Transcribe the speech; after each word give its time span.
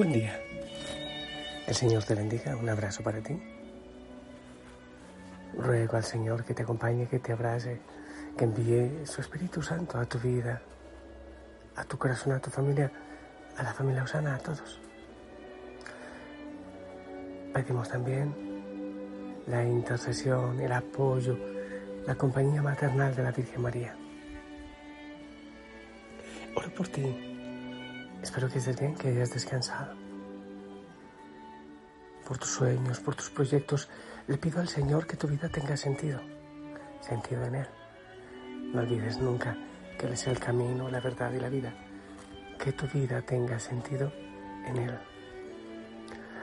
Buen 0.00 0.14
día. 0.14 0.40
El 1.66 1.74
Señor 1.74 2.02
te 2.04 2.14
bendiga. 2.14 2.56
Un 2.56 2.66
abrazo 2.70 3.02
para 3.02 3.20
ti. 3.20 3.38
Ruego 5.58 5.94
al 5.98 6.04
Señor 6.04 6.42
que 6.42 6.54
te 6.54 6.62
acompañe, 6.62 7.06
que 7.06 7.18
te 7.18 7.34
abrace, 7.34 7.82
que 8.34 8.44
envíe 8.44 9.04
su 9.04 9.20
Espíritu 9.20 9.60
Santo 9.60 9.98
a 9.98 10.06
tu 10.06 10.18
vida, 10.18 10.62
a 11.76 11.84
tu 11.84 11.98
corazón, 11.98 12.32
a 12.32 12.40
tu 12.40 12.48
familia, 12.48 12.90
a 13.58 13.62
la 13.62 13.74
familia 13.74 14.04
Osana, 14.04 14.36
a 14.36 14.38
todos. 14.38 14.80
Pedimos 17.52 17.90
también 17.90 18.34
la 19.48 19.62
intercesión, 19.62 20.58
el 20.60 20.72
apoyo, 20.72 21.36
la 22.06 22.14
compañía 22.14 22.62
maternal 22.62 23.14
de 23.14 23.22
la 23.22 23.32
Virgen 23.32 23.60
María. 23.60 23.94
Oro 26.56 26.70
por 26.70 26.88
ti 26.88 27.29
Espero 28.22 28.48
que 28.50 28.58
estés 28.58 28.78
bien, 28.78 28.94
que 28.94 29.08
hayas 29.08 29.32
descansado. 29.32 29.94
Por 32.26 32.36
tus 32.36 32.50
sueños, 32.50 33.00
por 33.00 33.14
tus 33.14 33.30
proyectos, 33.30 33.88
le 34.26 34.36
pido 34.36 34.60
al 34.60 34.68
Señor 34.68 35.06
que 35.06 35.16
tu 35.16 35.26
vida 35.26 35.48
tenga 35.48 35.76
sentido, 35.76 36.20
sentido 37.00 37.44
en 37.44 37.54
Él. 37.56 37.66
No 38.74 38.82
olvides 38.82 39.18
nunca 39.18 39.56
que 39.98 40.06
Él 40.06 40.12
es 40.12 40.26
el 40.26 40.38
camino, 40.38 40.90
la 40.90 41.00
verdad 41.00 41.32
y 41.32 41.40
la 41.40 41.48
vida. 41.48 41.72
Que 42.62 42.72
tu 42.72 42.86
vida 42.86 43.22
tenga 43.22 43.58
sentido 43.58 44.12
en 44.66 44.76
Él. 44.76 44.98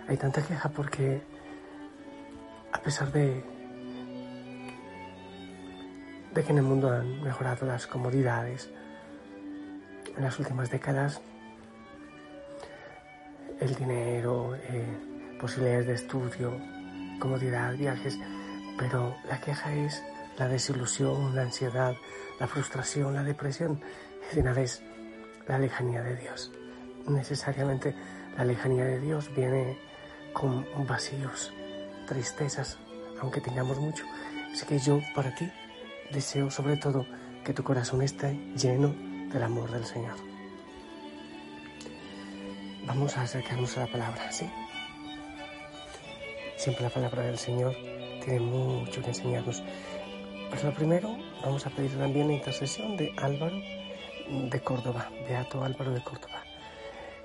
Hay 0.08 0.18
tanta 0.18 0.42
queja 0.42 0.70
porque, 0.70 1.22
a 2.74 2.82
pesar 2.82 3.12
de, 3.12 3.44
de 6.34 6.44
que 6.44 6.52
en 6.52 6.58
el 6.58 6.64
mundo 6.64 6.92
han 6.92 7.22
mejorado 7.22 7.68
las 7.68 7.86
comodidades, 7.86 8.72
en 10.16 10.24
las 10.24 10.40
últimas 10.40 10.72
décadas 10.72 11.22
el 13.60 13.76
dinero, 13.76 14.56
eh, 14.56 15.38
posibilidades 15.40 15.88
de 15.88 15.94
estudio, 15.94 16.58
comodidad, 17.20 17.76
viajes, 17.76 18.20
pero 18.78 19.16
la 19.28 19.40
queja 19.42 19.74
es 19.74 20.04
la 20.38 20.48
desilusión, 20.48 21.36
la 21.36 21.44
ansiedad, 21.44 21.96
la 22.40 22.48
frustración, 22.48 23.14
la 23.14 23.24
depresión 23.24 23.82
y 24.32 24.36
de 24.36 24.42
una 24.42 24.54
vez 24.54 24.84
la 25.48 25.58
lejanía 25.58 26.02
de 26.04 26.16
Dios. 26.16 26.52
Necesariamente 27.08 27.96
la 28.38 28.46
lejanía 28.46 28.86
de 28.86 29.00
Dios 29.00 29.34
viene 29.36 29.78
con 30.34 30.66
vacíos, 30.86 31.54
tristezas, 32.08 32.78
aunque 33.22 33.42
tengamos 33.42 33.80
mucho. 33.80 34.06
Así 34.54 34.66
que 34.66 34.78
yo 34.78 35.00
para 35.16 35.34
ti 35.34 35.52
deseo 36.12 36.52
sobre 36.52 36.78
todo 36.78 37.06
que 37.44 37.54
tu 37.54 37.64
corazón 37.64 38.02
esté 38.02 38.34
lleno 38.56 38.94
del 39.32 39.44
amor 39.44 39.72
del 39.72 39.86
Señor. 39.86 40.37
Vamos 42.88 43.18
a 43.18 43.24
acercarnos 43.24 43.78
a 43.78 43.82
la 43.82 43.88
palabra, 43.88 44.32
¿sí? 44.32 44.50
Siempre 46.56 46.84
la 46.84 46.90
palabra 46.90 47.24
del 47.24 47.38
Señor 47.38 47.76
tiene 48.24 48.40
mucho 48.40 49.02
que 49.02 49.10
enseñarnos. 49.10 49.62
Pero 50.50 50.64
lo 50.64 50.74
primero, 50.74 51.18
vamos 51.44 51.66
a 51.66 51.70
pedir 51.70 51.92
también 51.98 52.30
la 52.30 52.36
intercesión 52.36 52.96
de 52.96 53.12
Álvaro 53.18 53.60
de 54.50 54.62
Córdoba, 54.62 55.12
Beato 55.28 55.66
Álvaro 55.66 55.92
de 55.92 56.02
Córdoba. 56.02 56.42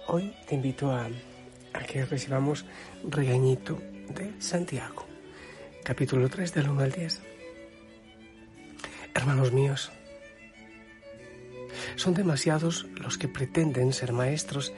Hoy 0.08 0.34
te 0.48 0.56
invito 0.56 0.90
a, 0.90 1.06
a 1.06 1.78
que 1.84 2.04
recibamos 2.06 2.64
regañito 3.04 3.78
de 4.08 4.34
Santiago, 4.40 5.06
capítulo 5.84 6.28
3 6.28 6.54
del 6.54 6.70
1 6.70 6.82
al 6.82 6.90
10. 6.90 7.22
Hermanos 9.14 9.52
míos, 9.52 9.92
son 11.94 12.14
demasiados 12.14 12.86
los 12.96 13.16
que 13.16 13.28
pretenden 13.28 13.92
ser 13.92 14.12
maestros 14.12 14.72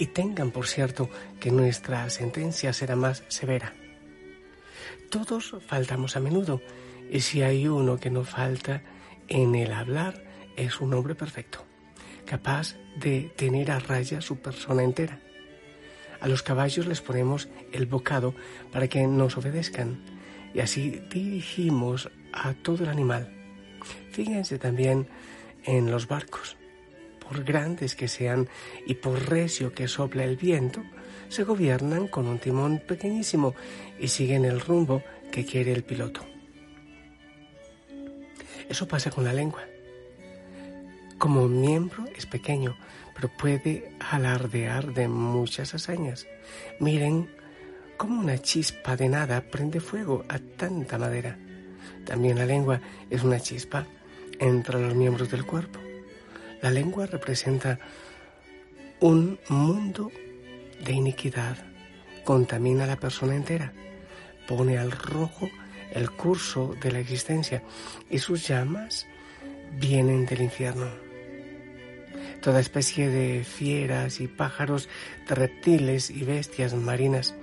y 0.00 0.06
tengan 0.06 0.50
por 0.50 0.66
cierto 0.66 1.10
que 1.38 1.50
nuestra 1.50 2.08
sentencia 2.08 2.72
será 2.72 2.96
más 2.96 3.22
severa. 3.28 3.74
Todos 5.10 5.54
faltamos 5.66 6.16
a 6.16 6.20
menudo 6.20 6.62
y 7.10 7.20
si 7.20 7.42
hay 7.42 7.68
uno 7.68 7.98
que 7.98 8.08
no 8.08 8.24
falta 8.24 8.82
en 9.28 9.54
el 9.54 9.72
hablar 9.72 10.24
es 10.56 10.80
un 10.80 10.94
hombre 10.94 11.14
perfecto, 11.14 11.66
capaz 12.24 12.76
de 12.96 13.30
tener 13.36 13.70
a 13.70 13.78
raya 13.78 14.22
su 14.22 14.38
persona 14.38 14.82
entera. 14.82 15.20
A 16.22 16.28
los 16.28 16.42
caballos 16.42 16.86
les 16.86 17.02
ponemos 17.02 17.50
el 17.70 17.84
bocado 17.84 18.34
para 18.72 18.88
que 18.88 19.06
nos 19.06 19.36
obedezcan 19.36 20.02
y 20.54 20.60
así 20.60 21.02
dirigimos 21.10 22.10
a 22.32 22.54
todo 22.54 22.84
el 22.84 22.88
animal. 22.88 23.30
Fíjense 24.12 24.58
también 24.58 25.08
en 25.64 25.90
los 25.90 26.08
barcos 26.08 26.56
por 27.30 27.44
grandes 27.44 27.94
que 27.94 28.08
sean 28.08 28.48
y 28.86 28.94
por 28.94 29.28
recio 29.28 29.72
que 29.72 29.86
sopla 29.86 30.24
el 30.24 30.36
viento, 30.36 30.82
se 31.28 31.44
gobiernan 31.44 32.08
con 32.08 32.26
un 32.26 32.40
timón 32.40 32.80
pequeñísimo 32.80 33.54
y 34.00 34.08
siguen 34.08 34.44
el 34.44 34.60
rumbo 34.60 35.04
que 35.30 35.46
quiere 35.46 35.70
el 35.72 35.84
piloto. 35.84 36.26
Eso 38.68 38.88
pasa 38.88 39.12
con 39.12 39.22
la 39.22 39.32
lengua. 39.32 39.62
Como 41.18 41.46
miembro 41.46 42.04
es 42.16 42.26
pequeño, 42.26 42.76
pero 43.14 43.28
puede 43.28 43.92
alardear 44.00 44.92
de 44.92 45.06
muchas 45.06 45.72
hazañas. 45.72 46.26
Miren 46.80 47.30
cómo 47.96 48.20
una 48.20 48.38
chispa 48.38 48.96
de 48.96 49.08
nada 49.08 49.40
prende 49.42 49.78
fuego 49.78 50.24
a 50.28 50.40
tanta 50.40 50.98
madera. 50.98 51.38
También 52.04 52.38
la 52.38 52.46
lengua 52.46 52.80
es 53.08 53.22
una 53.22 53.38
chispa 53.38 53.86
entre 54.40 54.80
los 54.80 54.96
miembros 54.96 55.30
del 55.30 55.46
cuerpo. 55.46 55.79
La 56.62 56.70
lengua 56.70 57.06
representa 57.06 57.78
un 59.00 59.38
mundo 59.48 60.12
de 60.84 60.92
iniquidad, 60.92 61.56
contamina 62.22 62.84
a 62.84 62.86
la 62.86 62.96
persona 62.96 63.34
entera, 63.34 63.72
pone 64.46 64.76
al 64.76 64.90
rojo 64.92 65.48
el 65.92 66.10
curso 66.10 66.76
de 66.82 66.92
la 66.92 66.98
existencia 66.98 67.62
y 68.10 68.18
sus 68.18 68.46
llamas 68.46 69.06
vienen 69.78 70.26
del 70.26 70.42
infierno. 70.42 70.88
Toda 72.42 72.60
especie 72.60 73.08
de 73.08 73.42
fieras 73.42 74.20
y 74.20 74.28
pájaros, 74.28 74.86
de 75.28 75.34
reptiles 75.34 76.10
y 76.10 76.24
bestias 76.24 76.74
marinas 76.74 77.34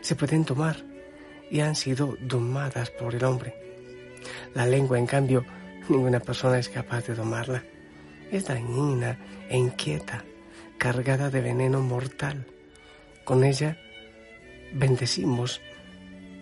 se 0.00 0.16
pueden 0.16 0.44
tomar 0.44 0.82
y 1.48 1.60
han 1.60 1.76
sido 1.76 2.16
domadas 2.20 2.90
por 2.90 3.14
el 3.14 3.22
hombre. 3.22 3.54
La 4.52 4.66
lengua, 4.66 4.98
en 4.98 5.06
cambio, 5.06 5.44
ninguna 5.88 6.18
persona 6.18 6.58
es 6.58 6.68
capaz 6.68 7.06
de 7.06 7.14
domarla 7.14 7.62
es 8.36 8.46
dañina 8.46 9.18
e 9.48 9.56
inquieta, 9.56 10.24
cargada 10.78 11.30
de 11.30 11.40
veneno 11.40 11.80
mortal. 11.80 12.46
Con 13.24 13.44
ella 13.44 13.78
bendecimos 14.72 15.60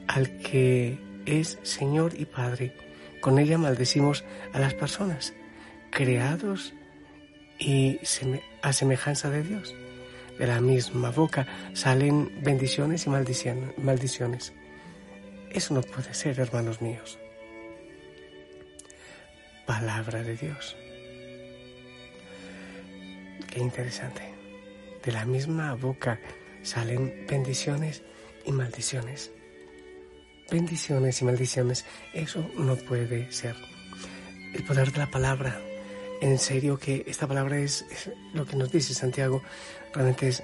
al 0.08 0.38
que 0.38 0.98
es 1.26 1.58
Señor 1.62 2.14
y 2.18 2.24
Padre. 2.24 2.74
Con 3.20 3.38
ella 3.38 3.58
maldecimos 3.58 4.24
a 4.52 4.58
las 4.58 4.74
personas, 4.74 5.34
creados 5.90 6.74
y 7.58 8.00
a 8.62 8.72
semejanza 8.72 9.30
de 9.30 9.42
Dios. 9.42 9.74
De 10.38 10.46
la 10.46 10.60
misma 10.60 11.10
boca 11.10 11.46
salen 11.74 12.42
bendiciones 12.42 13.06
y 13.06 13.10
maldiciones. 13.10 14.52
Eso 15.50 15.74
no 15.74 15.82
puede 15.82 16.14
ser, 16.14 16.40
hermanos 16.40 16.80
míos. 16.80 17.18
Palabra 19.66 20.22
de 20.22 20.36
Dios. 20.36 20.76
Qué 23.52 23.60
interesante. 23.60 24.22
De 25.04 25.12
la 25.12 25.26
misma 25.26 25.74
boca 25.74 26.18
salen 26.62 27.26
bendiciones 27.28 28.02
y 28.46 28.52
maldiciones. 28.52 29.30
bendiciones 30.50 31.20
y 31.20 31.24
maldiciones. 31.26 31.84
Eso 32.14 32.50
no 32.56 32.76
puede 32.76 33.30
ser. 33.30 33.54
El 34.54 34.64
poder 34.64 34.90
de 34.90 34.98
la 34.98 35.10
palabra. 35.10 35.60
En 36.22 36.38
serio 36.38 36.78
que 36.78 37.04
esta 37.06 37.26
palabra 37.26 37.58
es, 37.58 37.84
lo 38.32 38.46
que 38.46 38.56
nos 38.56 38.72
dice 38.72 38.94
Santiago. 38.94 39.42
Realmente 39.92 40.28
es, 40.28 40.42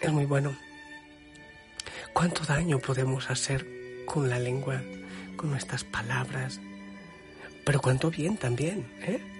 es 0.00 0.12
muy 0.12 0.24
bueno. 0.24 0.56
¿Cuánto 2.12 2.44
daño 2.44 2.78
podemos 2.78 3.30
hacer 3.30 3.66
con 4.06 4.28
la 4.28 4.38
lengua, 4.38 4.80
con 5.36 5.50
nuestras 5.50 5.82
palabras? 5.82 6.60
Pero 7.64 7.80
cuánto 7.80 8.10
bien 8.10 8.36
también, 8.36 8.86
¿eh? 9.00 9.37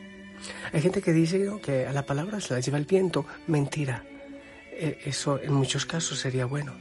Hay 0.73 0.81
gente 0.81 1.03
que 1.03 1.13
dice 1.13 1.51
que 1.63 1.87
a 1.87 1.93
la 1.93 2.07
palabra 2.07 2.41
se 2.41 2.55
la 2.55 2.61
lleva 2.61 2.79
el 2.79 2.85
viento. 2.85 3.27
Mentira. 3.47 4.05
E, 4.73 4.99
eso 5.05 5.41
en 5.41 5.53
muchos 5.53 5.87
casos 5.87 6.19
sería 6.19 6.47
bueno. 6.47 6.73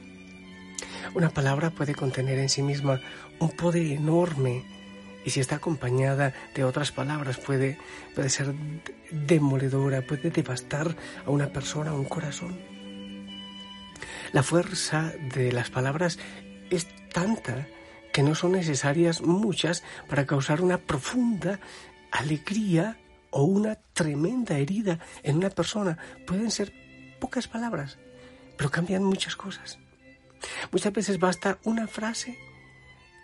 Una 1.13 1.30
palabra 1.30 1.71
puede 1.71 1.95
contener 1.95 2.38
en 2.39 2.50
sí 2.50 2.62
misma 2.62 3.01
un 3.39 3.51
poder 3.51 3.86
enorme 3.88 4.63
y 5.25 5.30
si 5.30 5.39
está 5.39 5.56
acompañada 5.56 6.33
de 6.56 6.63
otras 6.63 6.92
palabras 6.92 7.38
puede, 7.38 7.77
puede 8.15 8.30
ser 8.30 8.54
demoledora, 9.12 10.01
puede 10.01 10.30
devastar 10.30 10.95
a 11.25 11.30
una 11.30 11.48
persona, 11.48 11.92
a 11.92 11.95
un 11.95 12.06
corazón. 12.06 12.57
La 14.31 14.44
fuerza 14.44 15.13
de 15.33 15.51
las 15.51 15.69
palabras 15.69 16.19
es 16.69 16.88
tanta 17.12 17.68
que 18.13 18.24
no 18.24 18.36
son 18.36 18.54
necesarias 18.54 19.21
muchas 19.21 19.83
para 20.07 20.25
causar 20.25 20.62
una 20.62 20.77
profunda 20.77 21.59
alegría 22.12 22.98
o 23.38 23.44
una 23.44 23.75
tremenda 23.94 24.57
herida 24.57 24.98
en 25.22 25.38
una 25.38 25.51
persona. 25.51 25.95
Pueden 26.25 26.50
ser 26.50 26.74
pocas 27.19 27.48
palabras, 27.48 28.00
pero 28.57 28.72
cambian 28.72 29.04
muchas 29.04 29.36
cosas. 29.36 29.78
Muchas 30.72 30.92
veces 30.92 31.19
basta 31.19 31.60
una 31.63 31.86
frase 31.86 32.36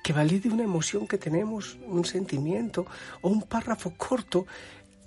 que 0.03 0.13
valide 0.13 0.49
una 0.49 0.63
emoción 0.63 1.07
que 1.07 1.17
tenemos, 1.17 1.79
un 1.87 2.05
sentimiento 2.05 2.85
o 3.21 3.29
un 3.29 3.41
párrafo 3.41 3.95
corto 3.97 4.45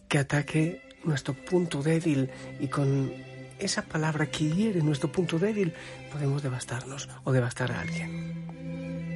que 0.08 0.19
ataque 0.19 0.82
nuestro 1.05 1.35
punto 1.35 1.82
débil 1.82 2.29
y 2.59 2.67
con 2.67 3.12
esa 3.61 3.82
palabra 3.82 4.26
que 4.26 4.50
hiere 4.50 4.82
nuestro 4.82 5.12
punto 5.12 5.38
débil 5.38 5.73
podemos 6.11 6.43
devastarnos 6.43 7.09
o 7.23 7.31
devastar 7.31 7.70
a 7.70 7.81
alguien. 7.81 9.15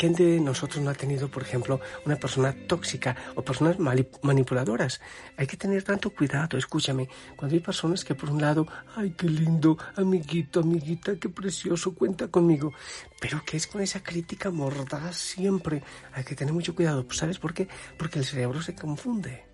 ¿Quién 0.00 0.14
de 0.14 0.40
nosotros 0.40 0.82
no 0.82 0.88
ha 0.88 0.94
tenido, 0.94 1.28
por 1.28 1.42
ejemplo, 1.42 1.78
una 2.06 2.16
persona 2.16 2.56
tóxica 2.66 3.14
o 3.34 3.42
personas 3.42 3.76
manipuladoras? 4.22 4.98
Hay 5.36 5.46
que 5.46 5.58
tener 5.58 5.82
tanto 5.82 6.08
cuidado, 6.08 6.56
escúchame, 6.56 7.06
cuando 7.36 7.54
hay 7.54 7.60
personas 7.60 8.02
que 8.02 8.14
por 8.14 8.30
un 8.30 8.40
lado, 8.40 8.66
ay, 8.96 9.10
qué 9.10 9.28
lindo, 9.28 9.76
amiguito, 9.96 10.60
amiguita, 10.60 11.16
qué 11.16 11.28
precioso, 11.28 11.94
cuenta 11.94 12.28
conmigo, 12.28 12.72
pero 13.20 13.44
que 13.44 13.58
es 13.58 13.66
con 13.66 13.82
esa 13.82 14.02
crítica 14.02 14.48
mordaz 14.48 15.16
siempre. 15.16 15.82
Hay 16.14 16.24
que 16.24 16.34
tener 16.34 16.54
mucho 16.54 16.74
cuidado, 16.74 17.04
¿sabes 17.10 17.38
por 17.38 17.52
qué? 17.52 17.68
Porque 17.98 18.20
el 18.20 18.24
cerebro 18.24 18.62
se 18.62 18.74
confunde. 18.74 19.44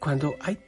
Cuando 0.00 0.34
hay 0.40 0.58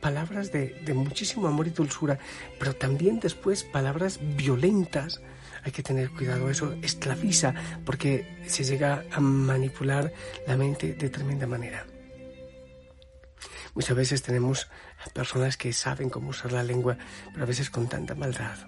palabras 0.00 0.50
de, 0.52 0.68
de 0.86 0.94
muchísimo 0.94 1.48
amor 1.48 1.66
y 1.66 1.70
dulzura, 1.72 2.18
pero 2.58 2.74
también 2.74 3.20
después 3.20 3.62
palabras 3.62 4.20
violentas, 4.38 5.20
hay 5.62 5.72
que 5.72 5.82
tener 5.82 6.10
cuidado, 6.10 6.50
eso 6.50 6.74
esclaviza 6.82 7.54
porque 7.84 8.38
se 8.46 8.64
llega 8.64 9.04
a 9.10 9.20
manipular 9.20 10.12
la 10.46 10.56
mente 10.56 10.94
de 10.94 11.10
tremenda 11.10 11.46
manera. 11.46 11.86
Muchas 13.74 13.96
veces 13.96 14.22
tenemos 14.22 14.68
personas 15.12 15.56
que 15.56 15.72
saben 15.72 16.10
cómo 16.10 16.30
usar 16.30 16.52
la 16.52 16.64
lengua, 16.64 16.98
pero 17.32 17.44
a 17.44 17.46
veces 17.46 17.70
con 17.70 17.88
tanta 17.88 18.14
maldad. 18.14 18.58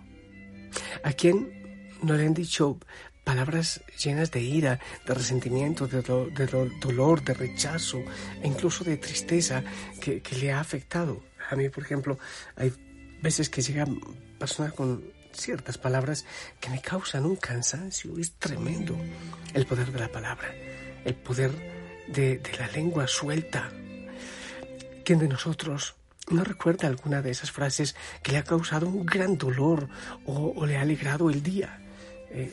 ¿A 1.02 1.12
quién 1.12 1.90
no 2.02 2.14
le 2.14 2.26
han 2.26 2.34
dicho 2.34 2.78
palabras 3.24 3.82
llenas 4.02 4.30
de 4.30 4.40
ira, 4.40 4.80
de 5.06 5.14
resentimiento, 5.14 5.86
de, 5.86 6.02
dolor, 6.02 7.22
de 7.22 7.34
rechazo 7.34 8.02
e 8.42 8.46
incluso 8.46 8.84
de 8.84 8.96
tristeza 8.96 9.62
que, 10.00 10.22
que 10.22 10.36
le 10.36 10.52
ha 10.52 10.60
afectado? 10.60 11.22
A 11.50 11.56
mí, 11.56 11.68
por 11.68 11.82
ejemplo, 11.84 12.18
hay 12.56 12.72
veces 13.20 13.48
que 13.48 13.62
llegan 13.62 14.00
personas 14.38 14.72
con 14.72 15.04
ciertas 15.32 15.78
palabras 15.78 16.24
que 16.60 16.70
me 16.70 16.80
causan 16.80 17.26
un 17.26 17.36
cansancio. 17.36 18.18
Es 18.18 18.32
tremendo 18.34 18.96
el 19.54 19.66
poder 19.66 19.92
de 19.92 20.00
la 20.00 20.08
palabra, 20.08 20.54
el 21.04 21.14
poder 21.14 21.50
de, 22.08 22.40
la 22.58 22.68
lengua 22.68 23.06
suelta. 23.06 23.70
¿Quién 25.04 25.18
de 25.18 25.28
nosotros 25.28 25.96
no 26.28 26.44
recuerda 26.44 26.88
alguna 26.88 27.22
de 27.22 27.30
esas 27.30 27.50
frases 27.50 27.96
que 28.22 28.32
le 28.32 28.38
ha 28.38 28.44
causado 28.44 28.88
un 28.88 29.04
gran 29.04 29.36
dolor 29.36 29.88
o 30.24 30.64
le 30.66 30.76
ha 30.76 30.82
alegrado 30.82 31.30
el 31.30 31.42
día? 31.42 31.81
Eh, 32.34 32.50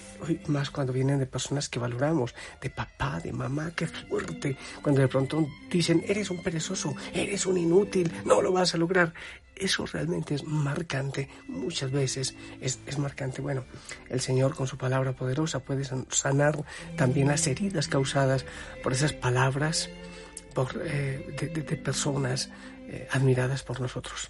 más 0.48 0.70
cuando 0.72 0.92
vienen 0.92 1.20
de 1.20 1.26
personas 1.26 1.70
que 1.70 1.80
valoramos, 1.80 2.36
de 2.62 2.70
papá, 2.70 3.20
de 3.22 3.32
mamá, 3.32 3.72
qué 3.76 3.88
fuerte, 3.88 4.58
cuando 4.82 5.02
de 5.02 5.08
pronto 5.08 5.48
dicen, 5.70 6.04
eres 6.06 6.30
un 6.30 6.44
perezoso, 6.44 6.94
eres 7.14 7.46
un 7.46 7.58
inútil, 7.58 8.12
no 8.26 8.42
lo 8.42 8.52
vas 8.52 8.76
a 8.76 8.78
lograr. 8.78 9.14
Eso 9.56 9.86
realmente 9.86 10.36
es 10.36 10.44
marcante, 10.44 11.30
muchas 11.48 11.92
veces 11.92 12.36
es, 12.62 12.80
es 12.86 12.98
marcante. 12.98 13.42
Bueno, 13.42 13.66
el 14.10 14.22
Señor 14.22 14.56
con 14.56 14.68
su 14.68 14.78
palabra 14.78 15.14
poderosa 15.14 15.60
puede 15.60 15.84
sanar 16.10 16.64
también 16.96 17.28
las 17.28 17.46
heridas 17.48 17.88
causadas 17.88 18.46
por 18.84 18.94
esas 18.94 19.14
palabras 19.14 19.90
por, 20.54 20.82
eh, 20.84 21.36
de, 21.38 21.78
personas 21.78 22.50
eh, 22.88 23.08
admiradas 23.12 23.64
por 23.64 23.80
nosotros. 23.80 24.30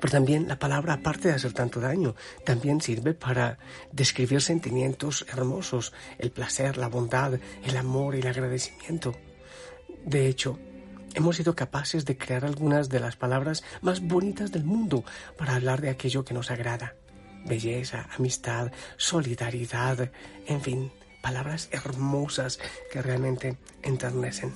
Pero 0.00 0.10
también 0.10 0.48
la 0.48 0.58
palabra, 0.58 0.94
aparte 0.94 1.28
de 1.28 1.34
hacer 1.34 1.52
tanto 1.52 1.80
daño, 1.80 2.14
también 2.44 2.80
sirve 2.80 3.14
para 3.14 3.58
describir 3.92 4.40
sentimientos 4.40 5.26
hermosos, 5.32 5.92
el 6.18 6.30
placer, 6.30 6.76
la 6.76 6.88
bondad, 6.88 7.38
el 7.64 7.76
amor 7.76 8.14
y 8.14 8.20
el 8.20 8.26
agradecimiento. 8.26 9.14
De 10.04 10.26
hecho, 10.26 10.58
hemos 11.14 11.36
sido 11.36 11.54
capaces 11.54 12.04
de 12.04 12.16
crear 12.16 12.44
algunas 12.44 12.88
de 12.88 13.00
las 13.00 13.16
palabras 13.16 13.62
más 13.80 14.00
bonitas 14.00 14.52
del 14.52 14.64
mundo 14.64 15.04
para 15.36 15.54
hablar 15.54 15.80
de 15.80 15.90
aquello 15.90 16.24
que 16.24 16.34
nos 16.34 16.50
agrada. 16.50 16.94
Belleza, 17.44 18.08
amistad, 18.16 18.72
solidaridad, 18.96 20.10
en 20.46 20.60
fin, 20.60 20.92
palabras 21.22 21.68
hermosas 21.72 22.58
que 22.92 23.02
realmente 23.02 23.56
enternecen. 23.82 24.52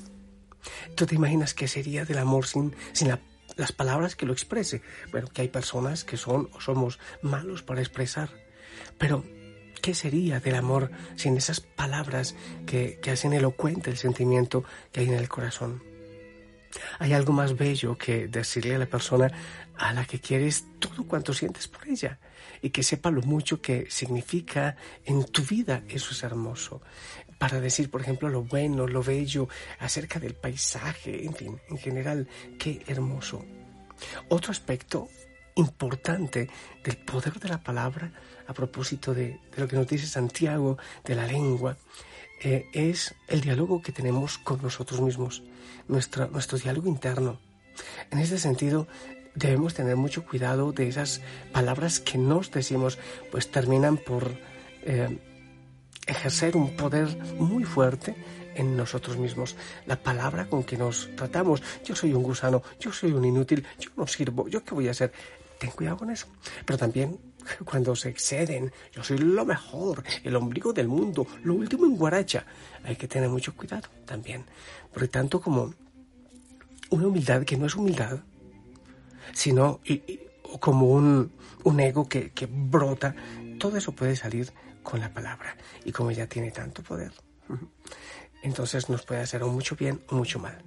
¿Tú 0.94 1.06
te 1.06 1.14
imaginas 1.14 1.54
qué 1.54 1.68
sería 1.68 2.04
del 2.04 2.18
amor 2.18 2.46
sin, 2.46 2.74
sin 2.92 3.08
la 3.08 3.20
las 3.62 3.72
palabras 3.72 4.16
que 4.16 4.26
lo 4.26 4.32
exprese. 4.32 4.82
Bueno, 5.12 5.28
que 5.28 5.42
hay 5.42 5.48
personas 5.48 6.02
que 6.02 6.16
son 6.16 6.50
o 6.52 6.60
somos 6.60 6.98
malos 7.22 7.62
para 7.62 7.80
expresar. 7.80 8.28
Pero, 8.98 9.24
¿qué 9.80 9.94
sería 9.94 10.40
del 10.40 10.56
amor 10.56 10.90
sin 11.14 11.36
esas 11.36 11.60
palabras 11.60 12.34
que, 12.66 12.98
que 13.00 13.12
hacen 13.12 13.32
elocuente 13.32 13.88
el 13.88 13.96
sentimiento 13.96 14.64
que 14.90 15.00
hay 15.00 15.06
en 15.06 15.14
el 15.14 15.28
corazón? 15.28 15.80
Hay 16.98 17.12
algo 17.12 17.32
más 17.32 17.56
bello 17.56 17.96
que 17.96 18.26
decirle 18.26 18.74
a 18.74 18.78
la 18.78 18.86
persona 18.86 19.30
a 19.76 19.92
la 19.92 20.04
que 20.04 20.18
quieres 20.18 20.64
todo 20.80 21.06
cuanto 21.06 21.32
sientes 21.32 21.68
por 21.68 21.86
ella 21.86 22.18
y 22.62 22.70
que 22.70 22.82
sepa 22.82 23.10
lo 23.10 23.22
mucho 23.22 23.60
que 23.60 23.86
significa 23.90 24.74
en 25.04 25.24
tu 25.24 25.42
vida. 25.42 25.84
Eso 25.88 26.12
es 26.12 26.22
hermoso 26.24 26.82
para 27.42 27.60
decir, 27.60 27.90
por 27.90 28.00
ejemplo, 28.02 28.28
lo 28.28 28.44
bueno, 28.44 28.86
lo 28.86 29.02
bello, 29.02 29.48
acerca 29.80 30.20
del 30.20 30.32
paisaje, 30.32 31.26
en 31.26 31.34
fin, 31.34 31.60
en 31.68 31.76
general, 31.76 32.28
qué 32.56 32.84
hermoso. 32.86 33.44
Otro 34.28 34.52
aspecto 34.52 35.08
importante 35.56 36.48
del 36.84 36.96
poder 36.98 37.40
de 37.40 37.48
la 37.48 37.60
palabra, 37.60 38.12
a 38.46 38.54
propósito 38.54 39.12
de, 39.12 39.40
lo 39.56 39.66
que 39.66 39.74
nos 39.74 39.88
dice 39.88 40.06
Santiago 40.06 40.78
de 41.04 41.16
la 41.16 41.26
lengua, 41.26 41.76
eh, 42.44 42.66
es 42.72 43.12
el 43.26 43.40
diálogo 43.40 43.82
que 43.82 43.90
tenemos 43.90 44.38
con 44.38 44.62
nosotros 44.62 45.00
mismos, 45.00 45.42
nuestro, 45.88 46.28
nuestro 46.28 46.58
diálogo 46.58 46.86
interno. 46.86 47.40
En 48.12 48.20
este 48.20 48.38
sentido, 48.38 48.86
debemos 49.34 49.74
tener 49.74 49.96
mucho 49.96 50.24
cuidado 50.24 50.70
de 50.70 50.86
esas 50.86 51.20
palabras 51.50 51.98
que 51.98 52.18
nos 52.18 52.52
decimos, 52.52 53.00
pues 53.32 53.50
terminan 53.50 53.96
por 53.96 54.30
eh, 54.84 55.18
ejercer 56.06 56.56
un 56.56 56.76
poder 56.76 57.16
muy 57.38 57.64
fuerte 57.64 58.14
en 58.54 58.76
nosotros 58.76 59.16
mismos. 59.16 59.56
La 59.86 59.96
palabra 59.96 60.46
con 60.48 60.64
que 60.64 60.76
nos 60.76 61.08
tratamos, 61.16 61.62
yo 61.84 61.94
soy 61.94 62.12
un 62.12 62.22
gusano, 62.22 62.62
yo 62.78 62.92
soy 62.92 63.12
un 63.12 63.24
inútil, 63.24 63.64
yo 63.78 63.90
no 63.96 64.06
sirvo, 64.06 64.48
yo 64.48 64.64
qué 64.64 64.74
voy 64.74 64.88
a 64.88 64.92
hacer. 64.92 65.12
Ten 65.58 65.70
cuidado 65.70 65.98
con 65.98 66.10
eso. 66.10 66.26
Pero 66.64 66.78
también 66.78 67.18
cuando 67.64 67.94
se 67.96 68.08
exceden, 68.08 68.72
yo 68.92 69.02
soy 69.02 69.18
lo 69.18 69.44
mejor, 69.44 70.02
el 70.24 70.36
ombligo 70.36 70.72
del 70.72 70.88
mundo, 70.88 71.26
lo 71.44 71.54
último 71.54 71.86
en 71.86 71.96
guaracha, 71.96 72.44
hay 72.84 72.96
que 72.96 73.08
tener 73.08 73.28
mucho 73.28 73.54
cuidado 73.54 73.88
también. 74.04 74.44
Porque 74.92 75.08
tanto 75.08 75.40
como 75.40 75.72
una 76.90 77.06
humildad 77.06 77.44
que 77.44 77.56
no 77.56 77.66
es 77.66 77.74
humildad, 77.74 78.20
sino 79.32 79.80
como 80.60 80.90
un, 80.90 81.32
un 81.64 81.80
ego 81.80 82.08
que, 82.08 82.30
que 82.30 82.46
brota, 82.46 83.14
todo 83.58 83.76
eso 83.76 83.92
puede 83.92 84.16
salir 84.16 84.52
con 84.82 85.00
la 85.00 85.12
palabra. 85.12 85.56
Y 85.84 85.92
como 85.92 86.10
ella 86.10 86.28
tiene 86.28 86.50
tanto 86.50 86.82
poder, 86.82 87.12
entonces 88.42 88.88
nos 88.88 89.04
puede 89.04 89.20
hacer 89.20 89.42
o 89.42 89.48
mucho 89.48 89.76
bien 89.76 90.02
o 90.08 90.16
mucho 90.16 90.38
mal. 90.38 90.62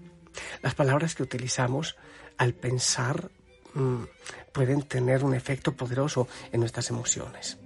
Las 0.62 0.75
palabras 0.75 1.15
que 1.15 1.24
utilizamos 1.24 1.95
al 2.38 2.53
pensar 2.53 3.31
mm, 3.74 4.03
pueden 4.51 4.84
tener 4.84 5.24
un 5.24 5.34
efecto 5.34 5.74
poderoso 5.74 6.27
en 6.51 6.60
nuestras 6.60 6.89
emociones, 6.89 7.57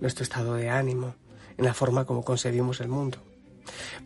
nuestro 0.00 0.22
estado 0.22 0.54
de 0.54 0.70
ánimo, 0.70 1.14
en 1.56 1.64
la 1.64 1.74
forma 1.74 2.04
como 2.04 2.24
concebimos 2.24 2.80
el 2.80 2.88
mundo. 2.88 3.18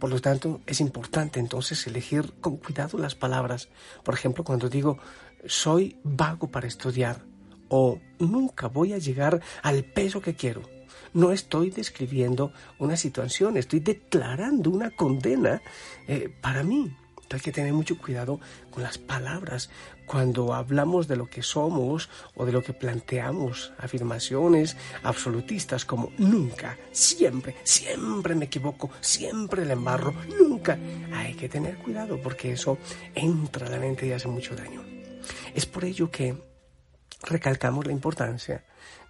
Por 0.00 0.10
lo 0.10 0.20
tanto, 0.20 0.60
es 0.66 0.80
importante 0.80 1.38
entonces 1.38 1.86
elegir 1.86 2.32
con 2.40 2.56
cuidado 2.56 2.98
las 2.98 3.14
palabras. 3.14 3.68
Por 4.02 4.14
ejemplo, 4.14 4.42
cuando 4.42 4.68
digo 4.68 4.98
soy 5.46 5.98
vago 6.04 6.48
para 6.48 6.66
estudiar 6.66 7.24
o 7.68 7.98
nunca 8.18 8.68
voy 8.68 8.92
a 8.92 8.98
llegar 8.98 9.40
al 9.62 9.84
peso 9.84 10.20
que 10.20 10.34
quiero. 10.34 10.62
No 11.14 11.32
estoy 11.32 11.70
describiendo 11.70 12.52
una 12.78 12.96
situación, 12.96 13.56
estoy 13.56 13.80
declarando 13.80 14.70
una 14.70 14.90
condena 14.90 15.60
eh, 16.08 16.32
para 16.40 16.62
mí 16.62 16.94
hay 17.34 17.40
que 17.40 17.52
tener 17.52 17.72
mucho 17.72 17.98
cuidado 17.98 18.40
con 18.70 18.82
las 18.82 18.98
palabras 18.98 19.70
cuando 20.06 20.54
hablamos 20.54 21.08
de 21.08 21.16
lo 21.16 21.26
que 21.26 21.42
somos 21.42 22.10
o 22.34 22.44
de 22.44 22.52
lo 22.52 22.62
que 22.62 22.72
planteamos, 22.72 23.72
afirmaciones 23.78 24.76
absolutistas 25.02 25.84
como 25.84 26.12
nunca, 26.18 26.76
siempre, 26.90 27.56
siempre 27.64 28.34
me 28.34 28.46
equivoco, 28.46 28.90
siempre 29.00 29.64
le 29.64 29.72
embarro, 29.72 30.14
nunca. 30.38 30.78
Hay 31.12 31.34
que 31.34 31.48
tener 31.48 31.76
cuidado 31.78 32.20
porque 32.22 32.52
eso 32.52 32.78
entra 33.14 33.66
a 33.66 33.70
la 33.70 33.78
mente 33.78 34.06
y 34.06 34.12
hace 34.12 34.28
mucho 34.28 34.54
daño. 34.54 34.84
Es 35.54 35.66
por 35.66 35.84
ello 35.84 36.10
que 36.10 36.36
recalcamos 37.22 37.86
la 37.86 37.92
importancia 37.92 38.64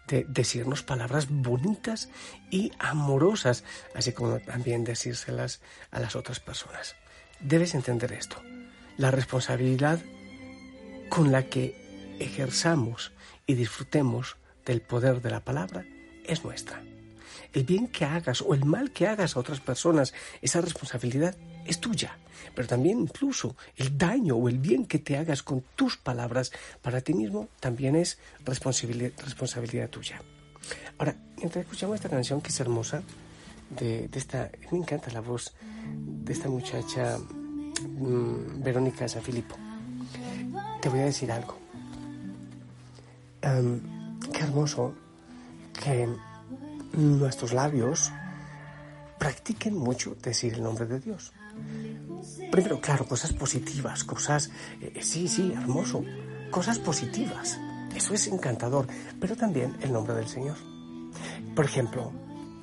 de 0.07 0.25
decirnos 0.29 0.83
palabras 0.83 1.29
bonitas 1.29 2.09
y 2.51 2.73
amorosas, 2.79 3.65
así 3.95 4.13
como 4.13 4.39
también 4.41 4.85
decírselas 4.85 5.61
a 5.91 6.01
las 6.01 6.17
otras 6.17 6.41
personas. 6.41 6.97
Debes 7.41 7.75
entender 7.75 8.13
esto. 8.13 8.43
La 8.97 9.11
responsabilidad 9.11 10.01
con 11.09 11.33
la 11.33 11.45
que 11.45 12.17
ejerzamos 12.21 13.13
y 13.47 13.55
disfrutemos 13.55 14.37
del 14.65 14.81
poder 14.81 15.23
de 15.23 15.31
la 15.31 15.41
palabra 15.41 15.85
es 16.25 16.45
nuestra. 16.45 16.83
El 17.53 17.65
bien 17.65 17.89
que 17.89 18.05
hagas 18.05 18.43
o 18.43 18.55
el 18.55 18.65
mal 18.65 18.91
que 18.93 19.07
hagas 19.07 19.37
a 19.37 19.41
otras 19.41 19.61
personas, 19.61 20.15
esa 20.41 20.61
responsabilidad 20.61 21.37
es 21.65 21.81
tuya. 21.81 22.19
Pero 22.55 22.69
también 22.69 23.01
incluso 23.01 23.57
el 23.77 23.97
daño 23.97 24.37
o 24.37 24.49
el 24.49 24.59
bien 24.59 24.87
que 24.87 24.99
te 24.99 25.17
hagas 25.17 25.43
con 25.43 25.63
tus 25.77 25.97
palabras 25.97 26.53
para 26.81 27.01
ti 27.01 27.15
mismo 27.15 27.49
también 27.61 27.97
es 27.97 28.19
responsabilidad, 28.45 29.13
responsabilidad 29.19 29.89
tuya. 29.89 30.21
Ahora, 30.99 31.17
mientras 31.37 31.65
escuchamos 31.65 31.97
esta 31.97 32.09
canción 32.09 32.41
que 32.41 32.49
es 32.49 32.61
hermosa, 32.61 33.03
de, 33.71 34.09
esta, 34.13 34.51
me 34.71 34.79
encanta 34.79 35.11
la 35.13 35.21
voz 35.21 35.55
de 35.87 36.33
esta 36.33 36.49
muchacha 36.49 37.19
mm, 37.19 38.63
Verónica 38.63 39.09
San 39.09 39.23
Filipo. 39.23 39.57
Te 40.81 40.89
voy 40.89 41.01
a 41.01 41.05
decir 41.05 41.31
algo. 41.33 41.59
Em, 43.41 43.81
qué 44.33 44.41
hermoso 44.43 44.95
que 45.73 46.09
nuestros 46.93 47.53
labios 47.53 48.13
practiquen 49.19 49.77
mucho 49.77 50.17
decir 50.21 50.55
el 50.55 50.63
nombre 50.63 50.87
de 50.87 51.01
Dios. 51.01 51.33
Primero, 52.51 52.81
claro, 52.81 53.07
cosas 53.07 53.33
positivas, 53.33 54.05
cosas, 54.05 54.51
eh, 54.81 55.01
sí, 55.03 55.29
sí, 55.29 55.53
hermoso, 55.53 56.05
cosas 56.51 56.79
positivas. 56.79 57.59
Eso 57.95 58.15
es 58.15 58.27
encantador, 58.27 58.87
pero 59.21 59.37
también 59.37 59.77
el 59.83 59.93
nombre 59.93 60.15
del 60.15 60.27
Señor. 60.27 60.57
Por 61.55 61.65
ejemplo, 61.65 62.13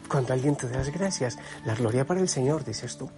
cuando 0.10 0.34
alguien 0.34 0.56
te 0.56 0.68
da 0.68 0.80
las 0.80 0.92
gracias, 0.92 1.38
la 1.66 1.76
gloria 1.76 2.06
para 2.06 2.20
el 2.20 2.28
Señor, 2.28 2.66
dices 2.66 2.98
tú. 2.98 3.10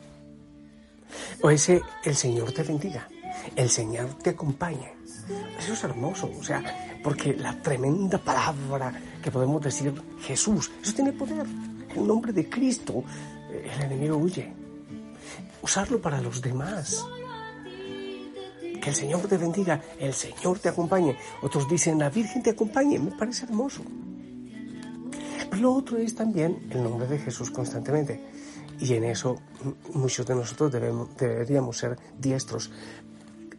O 1.41 1.49
ese, 1.49 1.81
el 2.03 2.15
Señor 2.15 2.51
te 2.51 2.63
bendiga, 2.63 3.07
el 3.55 3.69
Señor 3.69 4.13
te 4.19 4.31
acompañe. 4.31 4.93
Eso 5.57 5.73
es 5.73 5.83
hermoso, 5.83 6.29
o 6.37 6.43
sea, 6.43 6.90
porque 7.03 7.33
la 7.33 7.59
tremenda 7.61 8.17
palabra 8.17 8.93
que 9.21 9.31
podemos 9.31 9.61
decir 9.61 9.93
Jesús, 10.21 10.71
eso 10.81 10.93
tiene 10.93 11.13
poder. 11.13 11.45
En 11.95 12.07
nombre 12.07 12.31
de 12.31 12.49
Cristo, 12.49 13.03
el 13.51 13.81
enemigo 13.81 14.17
huye. 14.17 14.53
Usarlo 15.61 16.01
para 16.01 16.21
los 16.21 16.41
demás. 16.41 17.05
Que 18.81 18.89
el 18.89 18.95
Señor 18.95 19.21
te 19.27 19.37
bendiga, 19.37 19.79
el 19.99 20.13
Señor 20.13 20.57
te 20.59 20.69
acompañe. 20.69 21.15
Otros 21.41 21.69
dicen, 21.69 21.99
la 21.99 22.09
Virgen 22.09 22.41
te 22.41 22.49
acompañe. 22.51 22.97
Me 22.97 23.11
parece 23.11 23.45
hermoso. 23.45 23.83
Lo 25.59 25.73
otro 25.73 25.97
es 25.97 26.15
también 26.15 26.67
el 26.71 26.81
nombre 26.81 27.07
de 27.07 27.19
Jesús 27.19 27.51
constantemente. 27.51 28.19
Y 28.79 28.95
en 28.95 29.03
eso 29.03 29.39
muchos 29.93 30.25
de 30.25 30.33
nosotros 30.33 30.71
deberíamos 30.71 31.77
ser 31.77 31.99
diestros, 32.17 32.71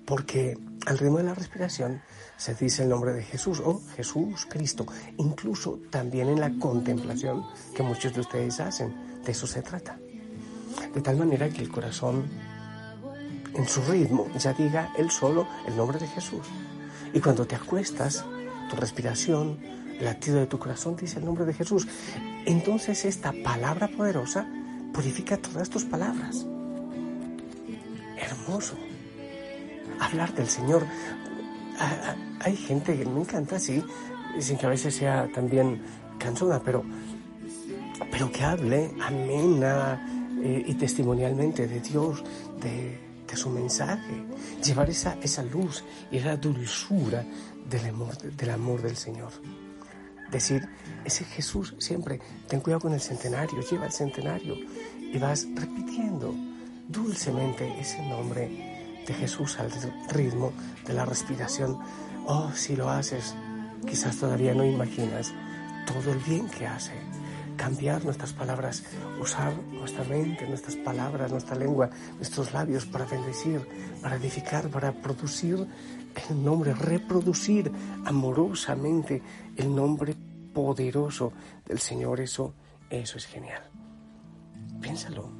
porque 0.04 0.58
al 0.86 0.98
ritmo 0.98 1.18
de 1.18 1.24
la 1.24 1.34
respiración 1.34 2.02
se 2.36 2.54
dice 2.54 2.82
el 2.82 2.88
nombre 2.88 3.12
de 3.12 3.22
Jesús 3.22 3.60
o 3.60 3.80
Jesús 3.96 4.46
Cristo, 4.48 4.86
incluso 5.16 5.78
también 5.90 6.28
en 6.28 6.40
la 6.40 6.50
contemplación 6.58 7.44
que 7.74 7.82
muchos 7.82 8.14
de 8.14 8.20
ustedes 8.20 8.58
hacen. 8.60 9.22
De 9.22 9.32
eso 9.32 9.46
se 9.46 9.62
trata. 9.62 9.98
De 10.94 11.00
tal 11.00 11.16
manera 11.16 11.48
que 11.48 11.62
el 11.62 11.70
corazón, 11.70 12.24
en 13.54 13.68
su 13.68 13.80
ritmo, 13.82 14.28
ya 14.36 14.52
diga 14.52 14.92
él 14.98 15.10
solo 15.10 15.46
el 15.66 15.76
nombre 15.76 15.98
de 15.98 16.08
Jesús. 16.08 16.46
Y 17.12 17.20
cuando 17.20 17.46
te 17.46 17.54
acuestas, 17.54 18.24
tu 18.68 18.76
respiración, 18.76 19.58
latido 20.00 20.38
de 20.38 20.46
tu 20.46 20.58
corazón 20.58 20.96
dice 20.96 21.18
el 21.18 21.24
nombre 21.24 21.44
de 21.44 21.54
Jesús. 21.54 21.86
Entonces 22.44 23.04
esta 23.04 23.32
palabra 23.44 23.88
poderosa 23.88 24.46
purifica 24.92 25.36
todas 25.36 25.70
tus 25.70 25.84
palabras. 25.84 26.44
Hermoso. 28.18 28.76
Hablar 30.02 30.34
del 30.34 30.48
Señor. 30.48 30.84
Hay 32.40 32.56
gente 32.56 32.98
que 32.98 33.04
me 33.04 33.20
encanta 33.20 33.56
así, 33.56 33.82
sin 34.40 34.56
que 34.58 34.66
a 34.66 34.68
veces 34.68 34.94
sea 34.94 35.28
también 35.32 35.82
cansona, 36.18 36.60
pero, 36.62 36.84
pero 38.10 38.30
que 38.30 38.44
hable 38.44 38.94
amena 39.00 40.04
eh, 40.42 40.64
y 40.66 40.74
testimonialmente 40.74 41.66
de 41.66 41.80
Dios, 41.80 42.22
de, 42.60 42.98
de, 43.26 43.36
su 43.36 43.48
mensaje. 43.50 44.24
Llevar 44.64 44.90
esa, 44.90 45.16
esa 45.22 45.42
luz 45.42 45.84
y 46.10 46.18
esa 46.18 46.36
dulzura 46.36 47.24
del 47.68 47.86
amor, 47.86 48.16
del 48.18 48.50
amor 48.50 48.82
del 48.82 48.96
Señor 48.96 49.32
decir, 50.32 50.66
ese 51.04 51.24
Jesús 51.24 51.74
siempre, 51.78 52.18
ten 52.48 52.60
cuidado 52.60 52.80
con 52.80 52.94
el 52.94 53.00
centenario, 53.00 53.60
lleva 53.60 53.86
el 53.86 53.92
centenario 53.92 54.56
y 54.98 55.18
vas 55.18 55.46
repitiendo 55.54 56.34
dulcemente 56.88 57.78
ese 57.78 58.02
nombre 58.08 58.71
de 59.06 59.14
Jesús 59.14 59.58
al 59.58 59.70
ritmo 60.10 60.52
de 60.86 60.94
la 60.94 61.04
respiración. 61.04 61.78
Oh, 62.26 62.50
si 62.54 62.76
lo 62.76 62.90
haces, 62.90 63.34
quizás 63.86 64.16
todavía 64.16 64.54
no 64.54 64.64
imaginas 64.64 65.32
todo 65.86 66.12
el 66.12 66.18
bien 66.18 66.48
que 66.48 66.66
hace. 66.66 66.92
Cambiar 67.56 68.04
nuestras 68.04 68.32
palabras, 68.32 68.82
usar 69.20 69.52
nuestra 69.70 70.04
mente, 70.04 70.48
nuestras 70.48 70.76
palabras, 70.76 71.30
nuestra 71.30 71.54
lengua, 71.56 71.90
nuestros 72.16 72.52
labios 72.52 72.86
para 72.86 73.04
bendecir, 73.04 73.66
para 74.00 74.16
edificar, 74.16 74.68
para 74.68 74.92
producir 74.92 75.66
el 76.30 76.44
nombre, 76.44 76.74
reproducir 76.74 77.70
amorosamente 78.04 79.22
el 79.56 79.74
nombre 79.74 80.16
poderoso 80.52 81.32
del 81.66 81.78
Señor, 81.78 82.20
eso, 82.20 82.54
eso 82.90 83.18
es 83.18 83.26
genial. 83.26 83.62
Piénsalo. 84.80 85.30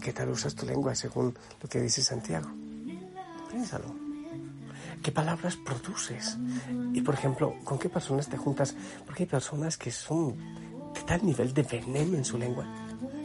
¿Qué 0.00 0.12
tal 0.12 0.28
usas 0.30 0.54
tu 0.54 0.64
lengua 0.64 0.94
según 0.94 1.36
lo 1.60 1.68
que 1.68 1.80
dice 1.80 2.02
Santiago? 2.02 2.48
Piénsalo. 3.50 3.94
¿Qué 5.02 5.12
palabras 5.12 5.56
produces? 5.56 6.36
Y 6.92 7.00
por 7.00 7.14
ejemplo, 7.14 7.54
¿con 7.64 7.78
qué 7.78 7.88
personas 7.88 8.28
te 8.28 8.36
juntas? 8.36 8.74
Porque 9.06 9.24
hay 9.24 9.28
personas 9.28 9.76
que 9.76 9.90
son 9.90 10.36
de 10.94 11.00
tal 11.06 11.24
nivel 11.24 11.54
de 11.54 11.62
veneno 11.62 12.16
en 12.16 12.24
su 12.24 12.38
lengua. 12.38 12.66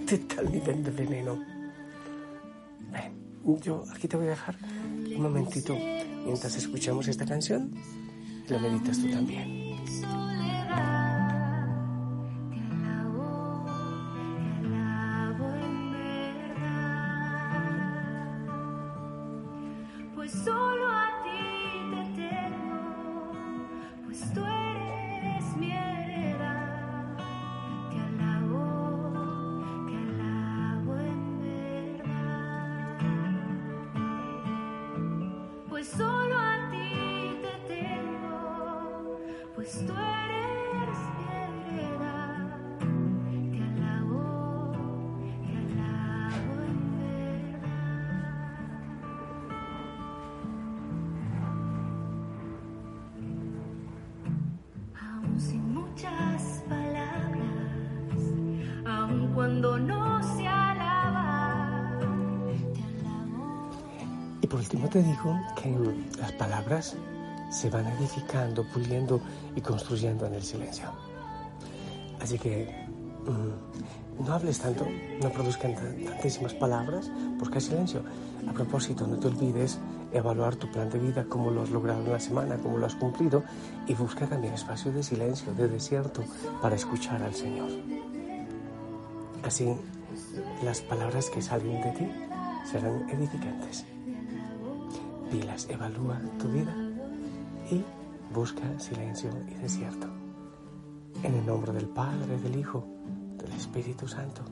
De 0.08 0.18
tal 0.20 0.52
nivel 0.52 0.84
de 0.84 0.92
veneno. 0.92 1.44
yo 3.62 3.84
aquí 3.94 4.08
te 4.08 4.18
voy 4.18 4.28
a 4.28 4.32
dejar 4.32 4.56
un 4.62 5.22
momentito 5.22 5.76
mientras 6.26 6.56
escuchamos 6.56 7.08
esta 7.08 7.26
canción. 7.26 7.74
Lo 8.50 8.60
meditas 8.60 9.00
tú 9.00 9.10
también. 9.10 10.23
Pues 39.64 39.88
te. 39.88 39.96
Aún 55.00 55.40
sin 55.40 55.74
muchas 55.74 56.62
palabras, 56.68 58.20
cuando 59.34 59.80
no 59.80 60.22
se 60.36 60.46
alaba. 60.46 62.00
Y 64.42 64.48
por 64.48 64.60
último 64.60 64.90
te 64.90 65.02
digo 65.02 65.40
que 65.56 65.74
las 66.20 66.34
palabras 66.34 66.98
se 67.54 67.70
van 67.70 67.86
edificando, 67.86 68.64
puliendo 68.64 69.22
y 69.56 69.62
construyendo 69.62 70.26
en 70.26 70.34
el 70.34 70.44
silencio. 70.44 70.86
Así 72.20 72.40
que 72.40 72.88
mm, 73.26 74.26
no 74.26 74.34
hables 74.34 74.60
tanto, 74.60 74.88
no 75.22 75.30
produzcan 75.30 75.76
tantísimas 75.76 76.54
palabras, 76.56 77.12
busca 77.38 77.60
silencio. 77.60 78.02
A 78.48 78.54
propósito, 78.54 79.06
no 79.08 79.18
te 79.18 79.28
olvides 79.28 79.80
evaluar 80.12 80.56
tu 80.56 80.70
plan 80.72 80.90
de 80.90 81.00
vida, 81.00 81.26
cómo 81.30 81.52
lo 81.52 81.62
has 81.62 81.70
logrado 81.70 82.04
en 82.04 82.12
la 82.12 82.20
semana, 82.20 82.58
cómo 82.58 82.78
lo 82.78 82.86
has 82.86 82.96
cumplido 82.96 83.44
y 83.88 83.94
busca 83.94 84.28
también 84.28 84.54
espacio 84.54 84.92
de 84.92 85.04
silencio, 85.04 85.54
de 85.54 85.68
desierto, 85.68 86.24
para 86.62 86.76
escuchar 86.76 87.22
al 87.22 87.34
Señor. 87.34 87.70
Así, 89.44 89.76
las 90.64 90.82
palabras 90.82 91.30
que 91.30 91.42
salen 91.42 91.82
de 91.82 91.92
ti 91.92 92.08
serán 92.66 93.10
edificantes. 93.10 93.86
Pilas, 95.30 95.68
evalúa 95.70 96.20
tu 96.40 96.48
vida 96.50 96.83
y 97.74 97.86
busca 98.34 98.80
silencio 98.80 99.30
y 99.50 99.56
desierto. 99.56 100.08
En 101.24 101.36
el 101.36 101.46
nombre 101.46 101.72
del 101.72 101.88
Padre, 101.88 102.38
del 102.40 102.58
Hijo, 102.58 102.86
del 103.38 103.52
Espíritu 103.54 104.08
Santo. 104.08 104.44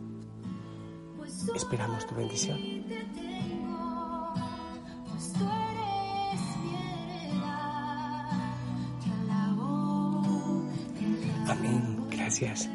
Esperamos 1.56 2.06
tu 2.06 2.16
bendición. 2.16 2.60
Amén. 11.48 12.08
Gracias. 12.10 12.70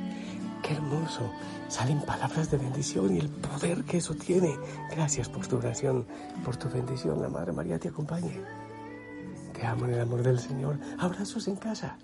Qué 0.63 0.75
hermoso. 0.75 1.31
Salen 1.69 2.01
palabras 2.03 2.51
de 2.51 2.59
bendición 2.59 3.15
y 3.15 3.19
el 3.19 3.29
poder 3.29 3.85
que 3.85 3.99
eso 3.99 4.15
tiene. 4.15 4.55
Gracias 4.91 5.29
por 5.29 5.47
tu 5.47 5.57
oración, 5.57 6.07
por 6.45 6.57
tu 6.57 6.69
bendición. 6.69 7.23
La 7.23 7.29
Madre 7.29 7.53
María 7.53 7.79
te 7.79 7.89
acompañe. 7.89 8.66
Te 9.57 9.67
amo 9.67 9.87
en 9.87 9.95
el 9.95 10.01
amor 10.01 10.23
del 10.23 10.39
Señor. 10.39 10.79
Abrazos 10.99 11.49
en 11.49 11.57
casa. 11.57 11.97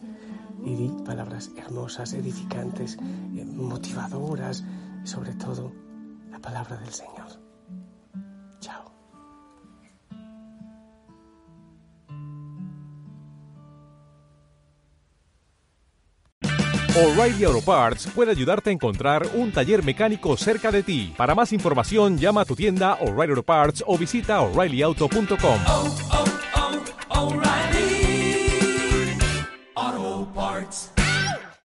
Y 0.64 0.74
di 0.74 0.88
palabras 1.04 1.50
hermosas, 1.56 2.14
edificantes, 2.14 2.96
eh, 3.36 3.44
motivadoras 3.44 4.64
y 5.04 5.06
sobre 5.06 5.34
todo 5.34 5.70
la 6.30 6.38
palabra 6.38 6.78
del 6.78 6.92
Señor. 6.92 7.26
Chao. 8.60 8.90
O'Reilly 16.94 17.44
Auto 17.44 17.60
Parts 17.60 18.06
puede 18.14 18.30
ayudarte 18.30 18.70
a 18.70 18.72
encontrar 18.72 19.26
un 19.34 19.52
taller 19.52 19.84
mecánico 19.84 20.36
cerca 20.38 20.70
de 20.70 20.82
ti. 20.82 21.12
Para 21.18 21.34
más 21.34 21.52
información, 21.52 22.16
llama 22.16 22.42
a 22.42 22.44
tu 22.46 22.56
tienda 22.56 22.94
O'Reilly 22.94 23.32
Auto 23.32 23.42
Parts 23.42 23.84
o 23.86 23.98
visita 23.98 24.40
oreillyauto.com. 24.40 26.11